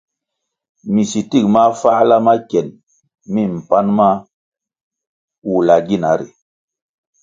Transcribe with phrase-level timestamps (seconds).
[0.93, 2.67] Minsitik mafáhla ma kien
[3.31, 4.07] mi mpan ma
[5.47, 6.27] wula gina ri.